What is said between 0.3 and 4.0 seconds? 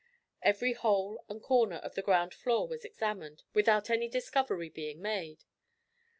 Every hole and corner of the ground floor was examined without